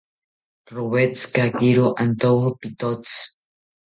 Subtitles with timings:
[0.75, 3.19] Rowetzikakiro antowo pitotzi